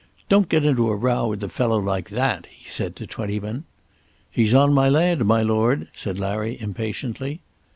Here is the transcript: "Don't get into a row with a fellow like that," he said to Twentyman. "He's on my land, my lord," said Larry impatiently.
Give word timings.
"Don't 0.29 0.49
get 0.49 0.65
into 0.65 0.89
a 0.89 0.95
row 0.95 1.27
with 1.27 1.43
a 1.43 1.47
fellow 1.47 1.77
like 1.77 2.09
that," 2.09 2.47
he 2.47 2.67
said 2.67 2.95
to 2.95 3.05
Twentyman. 3.05 3.65
"He's 4.31 4.55
on 4.55 4.73
my 4.73 4.89
land, 4.89 5.25
my 5.25 5.43
lord," 5.43 5.89
said 5.93 6.19
Larry 6.19 6.59
impatiently. 6.59 7.39